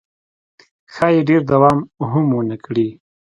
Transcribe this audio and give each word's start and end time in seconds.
ښایي 0.93 1.21
ډېر 1.29 1.41
دوام 1.51 1.79
هم 2.11 2.25
ونه 2.37 2.57
کړي. 2.65 2.87